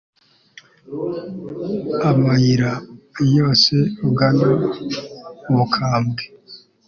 amayira 2.09 2.71
yose 3.37 3.75
ugana 4.07 4.49
ubukambwe 5.49 6.23